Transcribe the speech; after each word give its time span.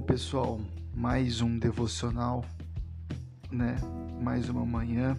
Bom, 0.00 0.06
pessoal, 0.06 0.58
mais 0.94 1.42
um 1.42 1.58
devocional, 1.58 2.42
né? 3.52 3.76
Mais 4.22 4.48
uma 4.48 4.64
manhã. 4.64 5.14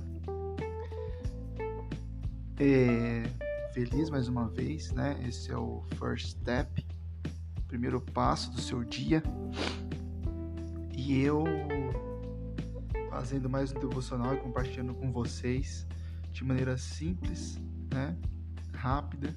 É, 2.58 3.30
feliz 3.76 4.10
mais 4.10 4.28
uma 4.28 4.50
vez, 4.50 4.92
né? 4.92 5.24
Esse 5.24 5.52
é 5.52 5.56
o 5.56 5.84
first 6.00 6.32
step, 6.32 6.84
primeiro 7.68 8.02
passo 8.02 8.50
do 8.50 8.60
seu 8.60 8.84
dia. 8.84 9.22
E 10.98 11.22
eu 11.22 11.44
fazendo 13.12 13.48
mais 13.48 13.72
um 13.72 13.80
devocional 13.80 14.34
e 14.34 14.38
compartilhando 14.38 14.96
com 14.96 15.12
vocês 15.12 15.86
de 16.32 16.44
maneira 16.44 16.76
simples, 16.76 17.62
né? 17.94 18.18
Rápida. 18.74 19.36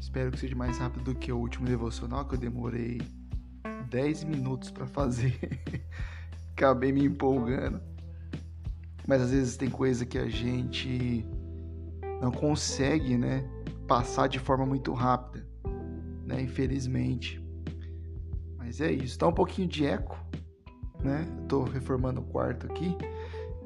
Espero 0.00 0.30
que 0.30 0.38
seja 0.38 0.56
mais 0.56 0.78
rápido 0.78 1.04
do 1.04 1.14
que 1.14 1.30
o 1.30 1.36
último 1.36 1.66
devocional 1.66 2.24
que 2.24 2.36
eu 2.36 2.38
demorei 2.38 3.02
10 3.88 4.24
minutos 4.24 4.70
para 4.70 4.86
fazer. 4.86 5.38
Acabei 6.52 6.92
me 6.92 7.04
empolgando. 7.04 7.80
Mas 9.06 9.22
às 9.22 9.30
vezes 9.30 9.56
tem 9.56 9.70
coisa 9.70 10.04
que 10.04 10.18
a 10.18 10.28
gente 10.28 11.24
não 12.20 12.32
consegue, 12.32 13.16
né, 13.16 13.48
passar 13.86 14.26
de 14.26 14.38
forma 14.38 14.66
muito 14.66 14.92
rápida, 14.92 15.46
né, 16.24 16.40
infelizmente. 16.40 17.40
Mas 18.56 18.80
é 18.80 18.90
isso. 18.90 19.18
Tá 19.18 19.28
um 19.28 19.32
pouquinho 19.32 19.68
de 19.68 19.86
eco, 19.86 20.18
né? 21.00 21.24
Eu 21.38 21.46
tô 21.46 21.62
reformando 21.62 22.20
o 22.20 22.24
quarto 22.24 22.66
aqui 22.66 22.96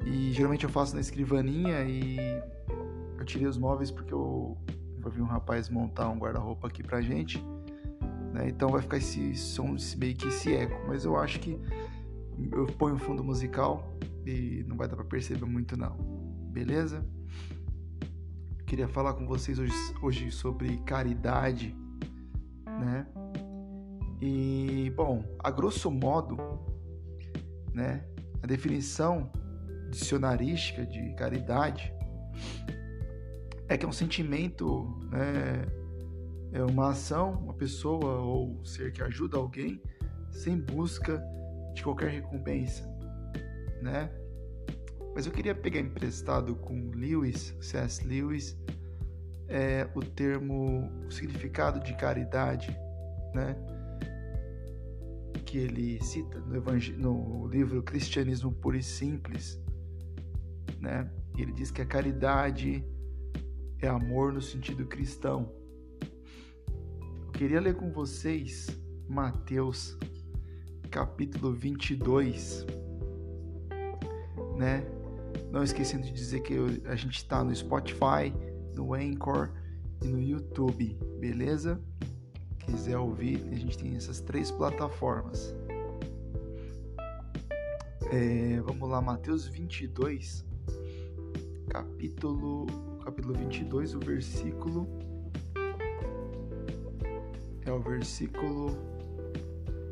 e 0.05 0.31
geralmente 0.31 0.63
eu 0.63 0.69
faço 0.69 0.93
na 0.93 1.01
escrivaninha 1.01 1.83
e 1.83 2.17
eu 3.17 3.25
tirei 3.25 3.47
os 3.47 3.57
móveis 3.57 3.89
porque 3.89 4.13
eu 4.13 4.57
vou 4.99 5.11
vir 5.11 5.21
um 5.21 5.25
rapaz 5.25 5.69
montar 5.69 6.09
um 6.09 6.17
guarda-roupa 6.17 6.67
aqui 6.67 6.83
pra 6.83 7.01
gente. 7.01 7.43
Né? 8.33 8.49
Então 8.49 8.69
vai 8.69 8.81
ficar 8.81 8.97
esse 8.97 9.35
som, 9.35 9.75
esse 9.75 9.97
meio 9.97 10.15
que 10.15 10.27
esse 10.27 10.53
eco. 10.53 10.87
Mas 10.87 11.05
eu 11.05 11.17
acho 11.17 11.39
que 11.39 11.59
eu 12.51 12.65
ponho 12.67 12.97
fundo 12.97 13.23
musical 13.23 13.97
e 14.25 14.63
não 14.67 14.77
vai 14.77 14.87
dar 14.87 14.95
para 14.95 15.05
perceber 15.05 15.45
muito 15.45 15.77
não. 15.77 15.95
Beleza? 16.51 17.05
Queria 18.65 18.87
falar 18.87 19.13
com 19.13 19.27
vocês 19.27 19.59
hoje, 19.59 19.73
hoje 20.01 20.31
sobre 20.31 20.77
caridade, 20.77 21.75
né? 22.65 23.05
E 24.21 24.91
bom, 24.95 25.23
a 25.39 25.51
grosso 25.51 25.91
modo, 25.91 26.37
né? 27.73 28.05
A 28.41 28.47
definição 28.47 29.29
dicionarística 29.89 30.85
de 30.85 31.13
caridade 31.15 31.93
é 33.67 33.77
que 33.77 33.85
é 33.85 33.89
um 33.89 33.93
sentimento, 33.93 34.87
né? 35.11 35.65
É 36.51 36.63
uma 36.63 36.89
ação, 36.89 37.31
uma 37.33 37.53
pessoa 37.53 38.19
ou 38.19 38.63
ser 38.65 38.91
que 38.91 39.01
ajuda 39.01 39.37
alguém 39.37 39.81
sem 40.31 40.57
busca 40.57 41.23
de 41.73 41.83
qualquer 41.83 42.09
recompensa, 42.09 42.83
né? 43.81 44.11
Mas 45.15 45.25
eu 45.25 45.31
queria 45.31 45.55
pegar 45.55 45.79
emprestado 45.79 46.55
com 46.55 46.91
Lewis, 46.91 47.55
C.S. 47.59 48.05
Lewis, 48.05 48.57
é, 49.47 49.89
o 49.93 49.99
termo, 49.99 50.89
o 51.05 51.11
significado 51.11 51.79
de 51.81 51.93
caridade, 51.95 52.77
né? 53.33 53.55
Que 55.45 55.57
ele 55.57 56.01
cita 56.01 56.39
no, 56.39 56.61
no 56.97 57.47
livro 57.47 57.83
Cristianismo 57.83 58.51
Puro 58.53 58.77
e 58.77 58.83
Simples, 58.83 59.59
né? 60.79 61.09
Ele 61.37 61.51
diz 61.53 61.71
que 61.71 61.81
a 61.81 61.85
caridade 61.85 62.85
é 63.79 63.87
amor 63.87 64.31
no 64.33 64.41
sentido 64.41 64.85
cristão 64.85 65.60
queria 67.33 67.59
ler 67.59 67.75
com 67.75 67.91
vocês 67.91 68.67
Mateus 69.07 69.97
capítulo 70.89 71.53
22, 71.53 72.65
né? 74.57 74.85
Não 75.51 75.63
esquecendo 75.63 76.03
de 76.03 76.11
dizer 76.11 76.41
que 76.41 76.53
a 76.85 76.95
gente 76.95 77.17
está 77.17 77.43
no 77.43 77.55
Spotify, 77.55 78.33
no 78.75 78.93
Anchor 78.93 79.51
e 80.03 80.07
no 80.07 80.21
YouTube, 80.21 80.97
beleza? 81.19 81.81
Quiser 82.59 82.97
ouvir, 82.97 83.43
a 83.51 83.55
gente 83.55 83.77
tem 83.77 83.95
essas 83.95 84.19
três 84.19 84.51
plataformas. 84.51 85.55
É, 88.11 88.59
vamos 88.61 88.89
lá, 88.89 89.01
Mateus 89.01 89.47
22, 89.47 90.45
capítulo, 91.69 92.65
capítulo 93.03 93.33
22, 93.33 93.95
o 93.95 93.99
versículo 93.99 95.00
é 97.71 97.73
o 97.73 97.79
versículo 97.79 98.77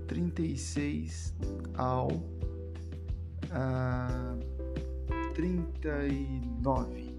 36 0.05 1.33
ao 1.75 2.09
ah, 3.51 4.35
39. 5.33 7.15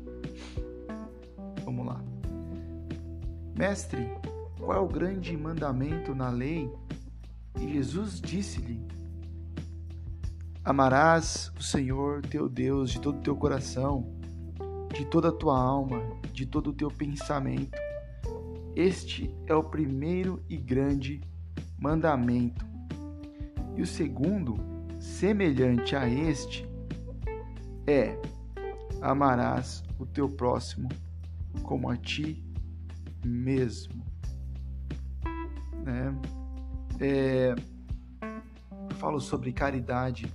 Vamos 1.64 1.86
lá. 1.86 2.04
Mestre, 3.56 4.06
qual 4.58 4.76
é 4.76 4.80
o 4.80 4.86
grande 4.86 5.34
mandamento 5.34 6.14
na 6.14 6.28
lei? 6.28 6.70
E 7.58 7.72
Jesus 7.72 8.20
disse-lhe: 8.20 8.86
Amarás 10.62 11.50
o 11.58 11.62
Senhor 11.62 12.20
teu 12.20 12.50
Deus 12.50 12.90
de 12.90 13.00
todo 13.00 13.16
o 13.18 13.22
teu 13.22 13.34
coração, 13.34 14.12
de 14.92 15.06
toda 15.06 15.30
a 15.30 15.32
tua 15.32 15.58
alma, 15.58 16.02
de 16.34 16.44
todo 16.44 16.68
o 16.68 16.72
teu 16.74 16.90
pensamento 16.90 17.89
este 18.74 19.34
é 19.46 19.54
o 19.54 19.64
primeiro 19.64 20.42
e 20.48 20.56
grande 20.56 21.20
mandamento. 21.78 22.64
E 23.76 23.82
o 23.82 23.86
segundo, 23.86 24.56
semelhante 24.98 25.96
a 25.96 26.08
este, 26.08 26.68
é: 27.86 28.20
amarás 29.00 29.82
o 29.98 30.06
teu 30.06 30.28
próximo 30.28 30.88
como 31.62 31.88
a 31.90 31.96
ti 31.96 32.44
mesmo. 33.24 34.04
Né? 35.84 36.14
É, 37.00 37.54
falo 38.96 39.18
sobre 39.18 39.52
caridade 39.52 40.30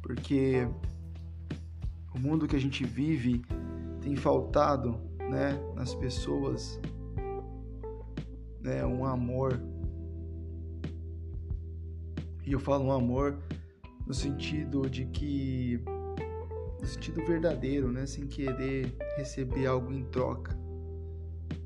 porque 0.00 0.66
o 2.14 2.18
mundo 2.18 2.48
que 2.48 2.56
a 2.56 2.58
gente 2.58 2.84
vive 2.84 3.42
tem 4.00 4.16
faltado 4.16 4.98
né, 5.30 5.52
nas 5.76 5.94
pessoas 5.94 6.80
né, 8.62 8.84
um 8.84 9.04
amor. 9.04 9.60
E 12.46 12.52
eu 12.52 12.60
falo 12.60 12.84
um 12.84 12.92
amor 12.92 13.38
no 14.06 14.14
sentido 14.14 14.88
de 14.88 15.04
que 15.06 15.80
no 16.80 16.86
sentido 16.86 17.24
verdadeiro, 17.26 17.92
né, 17.92 18.06
sem 18.06 18.26
querer 18.26 18.94
receber 19.16 19.66
algo 19.66 19.92
em 19.92 20.02
troca, 20.04 20.58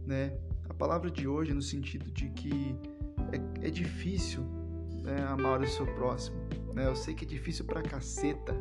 né? 0.07 0.37
A 0.69 0.75
palavra 0.75 1.11
de 1.11 1.29
hoje 1.29 1.53
é 1.53 1.55
no 1.55 1.63
sentido 1.63 2.11
de 2.11 2.29
que 2.31 2.77
é, 3.33 3.69
é 3.69 3.71
difícil 3.71 4.43
né, 5.03 5.23
amar 5.29 5.61
o 5.61 5.67
seu 5.67 5.87
próximo, 5.95 6.37
né? 6.75 6.87
Eu 6.87 6.97
sei 6.97 7.15
que 7.15 7.25
é 7.25 7.29
difícil 7.29 7.65
pra 7.65 7.81
caceta, 7.83 8.55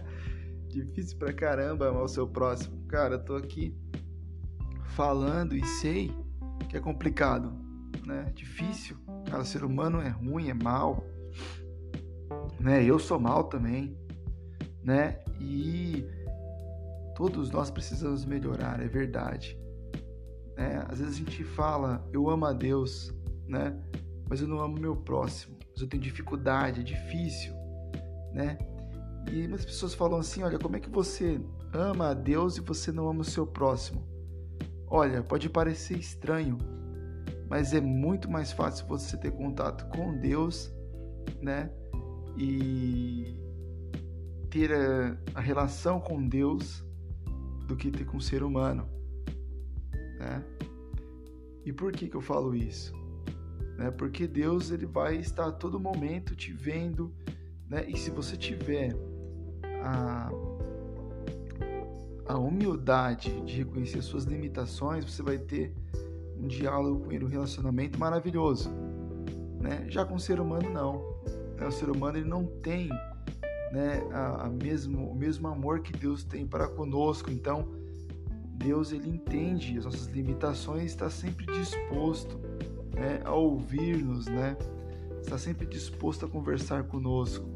difícil 0.68 1.18
pra 1.18 1.32
caramba 1.32 1.88
amar 1.88 2.04
o 2.04 2.08
seu 2.08 2.26
próximo. 2.26 2.86
Cara, 2.86 3.14
eu 3.14 3.24
tô 3.24 3.34
aqui 3.34 3.74
falando 4.94 5.56
e 5.56 5.64
sei 5.64 6.14
que 6.68 6.76
é 6.76 6.80
complicado, 6.80 7.52
né? 8.06 8.32
Difícil. 8.34 8.96
Cara, 9.30 9.44
ser 9.44 9.64
humano 9.64 10.00
é 10.00 10.08
ruim, 10.08 10.50
é 10.50 10.54
mal, 10.54 11.04
né? 12.58 12.84
Eu 12.84 12.98
sou 12.98 13.18
mal 13.18 13.44
também, 13.44 13.96
né? 14.82 15.20
E 15.40 16.04
todos 17.16 17.50
nós 17.50 17.70
precisamos 17.70 18.24
melhorar, 18.24 18.80
é 18.80 18.88
verdade. 18.88 19.58
Né? 20.56 20.84
Às 20.88 20.98
vezes 20.98 21.14
a 21.14 21.18
gente 21.18 21.44
fala, 21.44 22.06
eu 22.12 22.28
amo 22.28 22.44
a 22.46 22.52
Deus, 22.52 23.12
né? 23.46 23.78
Mas 24.28 24.40
eu 24.40 24.48
não 24.48 24.60
amo 24.60 24.78
meu 24.78 24.96
próximo. 24.96 25.58
Mas 25.72 25.82
eu 25.82 25.88
tenho 25.88 26.02
dificuldade, 26.02 26.80
é 26.80 26.82
difícil, 26.82 27.54
né? 28.32 28.58
E 29.30 29.46
muitas 29.46 29.64
pessoas 29.64 29.94
falam 29.94 30.18
assim, 30.18 30.42
olha, 30.42 30.58
como 30.58 30.76
é 30.76 30.80
que 30.80 30.90
você 30.90 31.40
ama 31.72 32.10
a 32.10 32.14
Deus 32.14 32.56
e 32.56 32.60
você 32.60 32.90
não 32.90 33.08
ama 33.08 33.20
o 33.20 33.24
seu 33.24 33.46
próximo? 33.46 34.06
Olha, 34.90 35.22
pode 35.22 35.48
parecer 35.48 35.96
estranho, 35.96 36.58
mas 37.48 37.72
é 37.72 37.80
muito 37.80 38.28
mais 38.28 38.50
fácil 38.50 38.88
você 38.88 39.16
ter 39.16 39.30
contato 39.30 39.86
com 39.96 40.18
Deus, 40.18 40.74
né? 41.40 41.70
E 42.36 43.38
ter 44.50 44.72
a, 44.72 45.16
a 45.36 45.40
relação 45.40 46.00
com 46.00 46.26
Deus 46.26 46.84
do 47.68 47.76
que 47.76 47.88
ter 47.88 48.04
com 48.04 48.16
o 48.16 48.20
ser 48.20 48.42
humano, 48.42 48.88
né? 50.18 50.44
E 51.64 51.72
por 51.72 51.92
que 51.92 52.08
que 52.08 52.16
eu 52.16 52.20
falo 52.20 52.52
isso? 52.52 52.92
Né? 53.78 53.92
Porque 53.92 54.26
Deus 54.26 54.72
ele 54.72 54.86
vai 54.86 55.18
estar 55.18 55.46
a 55.46 55.52
todo 55.52 55.78
momento 55.78 56.34
te 56.34 56.52
vendo, 56.52 57.14
né? 57.68 57.88
E 57.88 57.96
se 57.96 58.10
você 58.10 58.36
tiver 58.36 58.92
a 59.84 60.28
a 62.30 62.38
humildade 62.38 63.40
de 63.42 63.56
reconhecer 63.56 64.02
suas 64.02 64.24
limitações, 64.24 65.04
você 65.04 65.22
vai 65.22 65.38
ter 65.38 65.74
um 66.38 66.46
diálogo 66.46 67.04
com 67.04 67.12
ele, 67.12 67.24
um 67.24 67.28
relacionamento 67.28 67.98
maravilhoso. 67.98 68.70
Né? 69.60 69.84
Já 69.88 70.04
com 70.04 70.14
o 70.14 70.20
ser 70.20 70.40
humano, 70.40 70.70
não. 70.70 70.92
Né? 71.56 71.66
O 71.66 71.72
ser 71.72 71.90
humano 71.90 72.18
ele 72.18 72.28
não 72.28 72.44
tem 72.44 72.88
né, 73.72 74.02
a, 74.12 74.46
a 74.46 74.48
mesmo, 74.48 75.10
o 75.10 75.14
mesmo 75.14 75.48
amor 75.48 75.80
que 75.80 75.92
Deus 75.92 76.22
tem 76.24 76.46
para 76.46 76.68
conosco. 76.68 77.30
Então, 77.30 77.68
Deus 78.54 78.92
ele 78.92 79.08
entende 79.08 79.78
as 79.78 79.84
nossas 79.84 80.06
limitações, 80.06 80.84
está 80.84 81.10
sempre 81.10 81.46
disposto 81.46 82.38
né, 82.94 83.20
a 83.24 83.34
ouvir-nos, 83.34 84.26
né? 84.26 84.56
Está 85.20 85.36
sempre 85.36 85.66
disposto 85.66 86.26
a 86.26 86.28
conversar 86.28 86.84
conosco, 86.84 87.46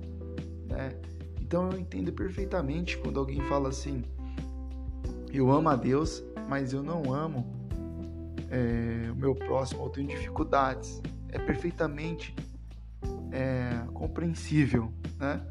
né? 0.69 0.99
Então 1.41 1.71
eu 1.71 1.79
entendo 1.79 2.13
perfeitamente 2.13 2.97
quando 2.99 3.21
alguém 3.21 3.41
fala 3.43 3.69
assim: 3.69 4.03
eu 5.39 5.51
amo 5.51 5.69
a 5.69 5.77
Deus, 5.77 6.23
mas 6.49 6.73
eu 6.73 6.83
não 6.83 7.13
amo 7.13 7.47
é, 8.51 9.11
o 9.11 9.17
meu 9.17 9.35
próximo, 9.35 9.85
eu 9.85 9.91
tenho 9.91 10.09
dificuldades. 10.09 11.03
É 11.29 11.39
perfeitamente 11.39 12.35
é, 13.33 13.85
compreensível, 13.93 14.93
né? 15.19 15.45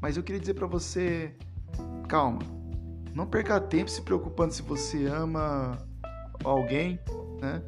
Mas 0.00 0.16
eu 0.16 0.22
queria 0.22 0.40
dizer 0.40 0.54
para 0.54 0.66
você, 0.66 1.34
calma, 2.08 2.40
não 3.14 3.26
perca 3.26 3.60
tempo 3.60 3.90
se 3.90 4.00
preocupando 4.02 4.54
se 4.54 4.62
você 4.62 5.06
ama 5.06 5.76
alguém, 6.44 6.98
né? 7.40 7.62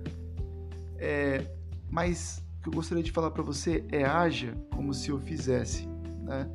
É, 0.99 1.45
mas 1.91 2.43
o 2.59 2.63
que 2.63 2.69
eu 2.69 2.73
gostaria 2.75 3.03
de 3.03 3.11
falar 3.11 3.33
para 3.33 3.43
você 3.43 3.85
é 3.91 4.05
haja 4.05 4.55
como 4.73 4.95
se 4.95 5.11
eu 5.11 5.19
fizesse, 5.19 5.87
né? 6.23 6.49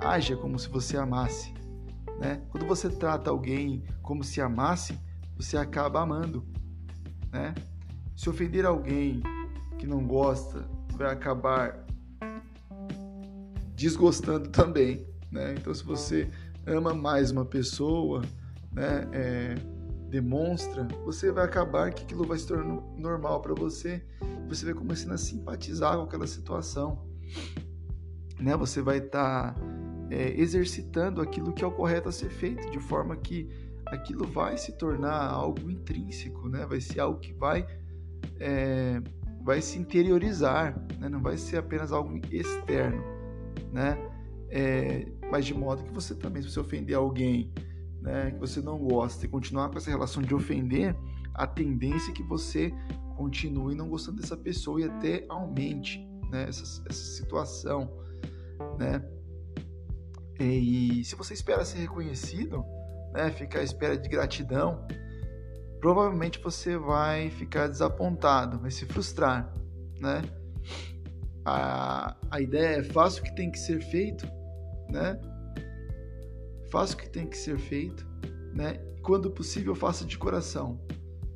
Haja 0.00 0.36
como 0.36 0.58
se 0.58 0.68
você 0.68 0.96
amasse, 0.96 1.54
né? 2.18 2.42
Quando 2.50 2.66
você 2.66 2.88
trata 2.88 3.30
alguém 3.30 3.84
como 4.02 4.24
se 4.24 4.40
amasse, 4.40 4.98
você 5.36 5.56
acaba 5.56 6.00
amando, 6.00 6.44
né? 7.32 7.54
Se 8.16 8.28
ofender 8.30 8.64
alguém 8.64 9.22
que 9.78 9.86
não 9.86 10.06
gosta, 10.06 10.66
vai 10.96 11.12
acabar 11.12 11.84
desgostando 13.74 14.48
também, 14.48 15.06
né? 15.30 15.54
Então, 15.58 15.74
se 15.74 15.84
você 15.84 16.30
ama 16.66 16.94
mais 16.94 17.30
uma 17.30 17.44
pessoa, 17.44 18.22
né? 18.72 19.08
É, 19.12 19.54
demonstra, 20.08 20.86
você 21.04 21.30
vai 21.30 21.44
acabar 21.44 21.92
que 21.92 22.04
aquilo 22.04 22.24
vai 22.24 22.38
se 22.38 22.46
tornar 22.46 22.80
normal 22.96 23.42
para 23.42 23.54
você. 23.54 24.02
Você 24.48 24.64
vai 24.64 24.74
começando 24.74 25.12
a 25.12 25.18
simpatizar 25.18 25.96
com 25.96 26.04
aquela 26.04 26.26
situação, 26.26 27.04
né? 28.38 28.56
Você 28.56 28.80
vai 28.80 28.98
estar 28.98 29.54
tá, 29.54 29.60
é, 30.10 30.40
exercitando 30.40 31.20
aquilo 31.20 31.52
que 31.52 31.64
é 31.64 31.66
o 31.66 31.72
correto 31.72 32.08
a 32.08 32.12
ser 32.12 32.30
feito, 32.30 32.70
de 32.70 32.78
forma 32.78 33.16
que 33.16 33.48
aquilo 33.86 34.26
vai 34.26 34.56
se 34.56 34.72
tornar 34.72 35.28
algo 35.28 35.70
intrínseco, 35.70 36.48
né? 36.48 36.66
Vai 36.66 36.80
ser 36.80 37.00
algo 37.00 37.18
que 37.18 37.32
vai 37.32 37.66
é, 38.40 39.00
vai 39.42 39.60
se 39.62 39.78
interiorizar, 39.78 40.76
né? 40.98 41.08
Não 41.08 41.20
vai 41.20 41.36
ser 41.36 41.58
apenas 41.58 41.92
algo 41.92 42.20
externo, 42.30 43.02
né? 43.72 43.96
É, 44.48 45.06
mas 45.30 45.44
de 45.44 45.54
modo 45.54 45.82
que 45.82 45.92
você 45.92 46.14
também, 46.14 46.42
se 46.42 46.50
você 46.50 46.60
ofender 46.60 46.96
alguém 46.96 47.52
né, 48.00 48.30
que 48.30 48.38
você 48.38 48.60
não 48.60 48.78
gosta 48.78 49.26
e 49.26 49.28
continuar 49.28 49.68
com 49.68 49.78
essa 49.78 49.90
relação 49.90 50.22
de 50.22 50.34
ofender, 50.34 50.96
a 51.34 51.46
tendência 51.46 52.10
é 52.10 52.14
que 52.14 52.22
você 52.22 52.72
continue 53.16 53.74
não 53.74 53.88
gostando 53.88 54.20
dessa 54.20 54.36
pessoa 54.36 54.80
e 54.80 54.84
até 54.84 55.24
aumente 55.28 56.06
né, 56.30 56.46
essa, 56.48 56.62
essa 56.88 57.16
situação. 57.16 57.90
Né? 58.78 59.04
E 60.38 61.02
se 61.04 61.14
você 61.14 61.34
espera 61.34 61.64
ser 61.64 61.78
reconhecido, 61.78 62.64
né, 63.12 63.30
ficar 63.30 63.60
à 63.60 63.62
espera 63.62 63.96
de 63.96 64.08
gratidão, 64.08 64.86
provavelmente 65.80 66.38
você 66.40 66.76
vai 66.76 67.30
ficar 67.30 67.68
desapontado, 67.68 68.58
vai 68.58 68.70
se 68.70 68.84
frustrar. 68.84 69.52
Né? 70.00 70.22
A, 71.44 72.16
a 72.30 72.40
ideia 72.40 72.80
é 72.80 72.82
faça 72.84 73.20
o 73.20 73.22
que 73.22 73.34
tem 73.34 73.50
que 73.50 73.58
ser 73.58 73.80
feito, 73.80 74.26
né? 74.90 75.18
faça 76.70 76.94
o 76.94 76.96
que 76.96 77.08
tem 77.08 77.26
que 77.26 77.36
ser 77.36 77.58
feito, 77.58 78.06
né? 78.52 78.74
Quando 79.02 79.30
possível, 79.30 79.74
faça 79.74 80.04
de 80.04 80.18
coração, 80.18 80.80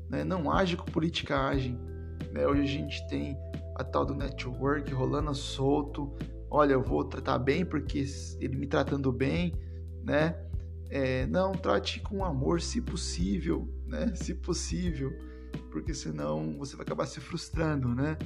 né? 0.08 0.25
Não 0.25 0.50
age 0.50 0.76
com 0.76 0.85
politicagem, 0.85 1.79
né? 2.32 2.46
Hoje 2.46 2.62
a 2.62 2.67
gente 2.67 3.06
tem 3.08 3.37
a 3.76 3.85
tal 3.85 4.05
do 4.05 4.14
network 4.14 4.93
rolando 4.93 5.35
solto. 5.35 6.12
Olha, 6.50 6.73
eu 6.73 6.82
vou 6.82 7.05
tratar 7.05 7.38
bem 7.38 7.64
porque 7.64 8.05
ele 8.41 8.56
me 8.56 8.67
tratando 8.67 9.12
bem, 9.12 9.55
né? 10.02 10.37
É, 10.88 11.26
não, 11.26 11.52
trate 11.52 12.00
com 12.00 12.25
amor, 12.25 12.61
se 12.61 12.81
possível, 12.81 13.73
né? 13.87 14.12
Se 14.17 14.35
possível, 14.35 15.12
porque 15.70 15.94
senão 15.94 16.58
você 16.58 16.75
vai 16.75 16.85
acabar 16.85 17.06
se 17.06 17.20
frustrando, 17.20 17.94
né? 17.94 18.19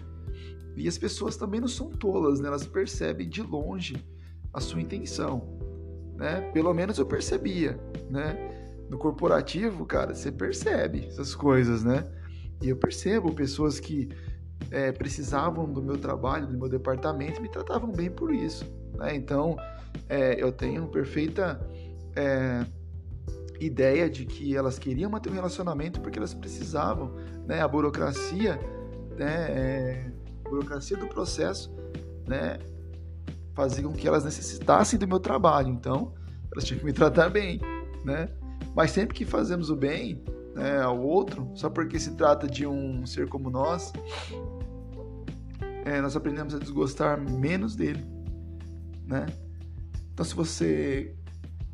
E 0.76 0.88
as 0.88 0.96
pessoas 0.96 1.36
também 1.36 1.60
não 1.60 1.68
são 1.68 1.90
tolas, 1.90 2.40
né? 2.40 2.48
Elas 2.48 2.66
percebem 2.66 3.28
de 3.28 3.42
longe 3.42 3.94
a 4.52 4.60
sua 4.60 4.80
intenção 4.80 5.62
né? 6.16 6.40
Pelo 6.52 6.72
menos 6.72 6.98
eu 6.98 7.06
percebia, 7.06 7.78
né? 8.10 8.36
No 8.88 8.98
corporativo, 8.98 9.84
cara, 9.84 10.14
você 10.14 10.30
percebe 10.30 11.06
essas 11.06 11.34
coisas, 11.34 11.82
né? 11.82 12.04
E 12.62 12.68
eu 12.68 12.76
percebo 12.76 13.32
pessoas 13.32 13.80
que 13.80 14.08
é, 14.70 14.92
precisavam 14.92 15.70
do 15.70 15.82
meu 15.82 15.98
trabalho, 15.98 16.46
do 16.46 16.56
meu 16.56 16.68
departamento, 16.68 17.40
me 17.40 17.48
tratavam 17.48 17.90
bem 17.90 18.10
por 18.10 18.32
isso, 18.32 18.64
né? 18.96 19.14
Então, 19.14 19.56
é, 20.08 20.42
eu 20.42 20.50
tenho 20.52 20.86
perfeita 20.88 21.60
é, 22.16 22.64
ideia 23.60 24.08
de 24.08 24.24
que 24.24 24.56
elas 24.56 24.78
queriam 24.78 25.10
manter 25.10 25.30
um 25.30 25.34
relacionamento 25.34 26.00
porque 26.00 26.18
elas 26.18 26.34
precisavam, 26.34 27.14
né? 27.46 27.60
A 27.60 27.68
burocracia, 27.68 28.58
né? 29.16 29.50
É, 29.50 30.12
a 30.44 30.48
burocracia 30.48 30.96
do 30.96 31.06
processo, 31.06 31.74
né? 32.26 32.58
fazia 33.54 33.84
com 33.84 33.92
que 33.92 34.06
elas 34.06 34.24
necessitassem 34.24 34.98
do 34.98 35.06
meu 35.06 35.20
trabalho. 35.20 35.68
Então, 35.68 36.12
elas 36.52 36.64
tinham 36.64 36.80
que 36.80 36.84
me 36.84 36.92
tratar 36.92 37.30
bem, 37.30 37.60
né? 38.04 38.28
Mas 38.74 38.90
sempre 38.90 39.14
que 39.14 39.24
fazemos 39.24 39.70
o 39.70 39.76
bem 39.76 40.22
né, 40.54 40.80
ao 40.80 41.00
outro, 41.00 41.50
só 41.54 41.68
porque 41.68 41.98
se 41.98 42.12
trata 42.12 42.46
de 42.46 42.66
um 42.66 43.04
ser 43.06 43.28
como 43.28 43.50
nós, 43.50 43.92
é, 45.84 46.00
nós 46.00 46.16
aprendemos 46.16 46.54
a 46.54 46.58
desgostar 46.58 47.20
menos 47.20 47.76
dele, 47.76 48.04
né? 49.06 49.26
Então, 50.12 50.24
se 50.24 50.34
você 50.34 51.14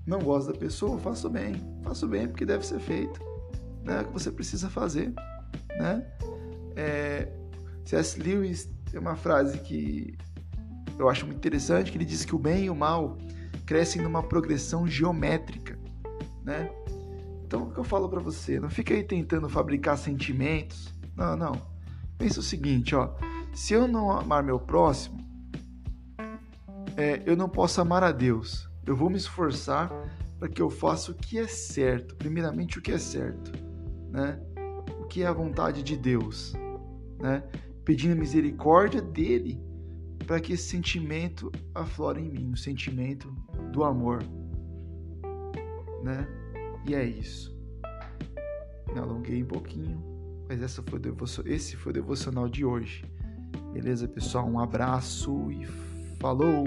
não 0.07 0.19
gosta 0.19 0.53
da 0.53 0.59
pessoa, 0.59 0.99
faça 0.99 1.29
o 1.29 1.31
bem. 1.31 1.55
Faça 1.83 2.07
o 2.07 2.09
bem 2.09 2.27
porque 2.27 2.45
deve 2.45 2.67
ser 2.67 2.81
feito. 2.81 3.21
Né? 3.85 3.99
É 3.99 4.01
o 4.01 4.07
que 4.07 4.13
você 4.13 4.31
precisa 4.31 4.69
fazer, 4.69 5.13
né? 5.79 6.05
É, 6.75 7.29
C.S. 7.85 8.19
Lewis 8.19 8.69
tem 8.91 8.99
uma 8.99 9.15
frase 9.15 9.59
que 9.59 10.17
eu 10.99 11.09
acho 11.09 11.27
muito 11.27 11.39
interessante 11.39 11.93
que 11.93 11.99
ele 11.99 12.05
diz 12.05 12.25
que 12.25 12.35
o 12.35 12.39
bem 12.39 12.65
e 12.65 12.71
o 12.71 12.75
mal 12.75 13.19
crescem 13.67 14.03
numa 14.03 14.23
progressão 14.23 14.87
geométrica, 14.87 15.79
né? 16.43 16.71
Então, 17.51 17.65
o 17.65 17.73
que 17.73 17.79
eu 17.79 17.83
falo 17.83 18.09
para 18.09 18.21
você, 18.21 18.61
não 18.61 18.71
fica 18.71 18.95
aí 18.95 19.03
tentando 19.03 19.49
fabricar 19.49 19.99
sentimentos. 19.99 20.95
Não, 21.17 21.37
não. 21.37 21.61
Pensa 22.17 22.39
o 22.39 22.45
seguinte, 22.45 22.95
ó. 22.95 23.13
Se 23.53 23.75
eu 23.75 23.89
não 23.89 24.13
amar 24.13 24.41
meu 24.45 24.61
próximo, 24.61 25.19
é, 26.97 27.21
eu 27.27 27.37
não 27.37 27.49
posso 27.49 27.81
amar 27.81 28.05
a 28.05 28.13
Deus. 28.13 28.71
Eu 28.87 28.95
vou 28.95 29.11
me 29.11 29.17
esforçar 29.17 29.91
para 30.39 30.49
que 30.49 30.63
eu 30.63 30.71
faça 30.71 31.11
o 31.11 31.15
que 31.17 31.41
é 31.41 31.49
certo. 31.49 32.15
Primeiramente, 32.15 32.79
o 32.79 32.81
que 32.81 32.93
é 32.93 32.99
certo, 32.99 33.51
né? 34.13 34.41
O 35.01 35.07
que 35.07 35.25
é 35.25 35.27
a 35.27 35.33
vontade 35.33 35.83
de 35.83 35.97
Deus, 35.97 36.53
né? 37.19 37.43
Pedindo 37.85 38.15
misericórdia 38.15 39.03
dele 39.03 39.61
para 40.25 40.39
que 40.39 40.53
esse 40.53 40.69
sentimento 40.69 41.51
aflore 41.75 42.21
em 42.21 42.31
mim, 42.31 42.53
o 42.53 42.57
sentimento 42.57 43.35
do 43.73 43.83
amor, 43.83 44.23
né? 46.05 46.40
E 46.87 46.95
é 46.95 47.05
isso. 47.05 47.57
Me 48.93 48.99
alonguei 48.99 49.43
um 49.43 49.47
pouquinho, 49.47 50.03
mas 50.49 50.63
essa 50.63 50.83
foi 50.83 51.01
esse 51.47 51.77
foi 51.77 51.91
o 51.91 51.95
devocional 51.95 52.49
de 52.49 52.65
hoje. 52.65 53.05
Beleza, 53.73 54.09
pessoal? 54.09 54.49
Um 54.49 54.59
abraço 54.59 55.51
e 55.51 55.65
falou! 56.19 56.65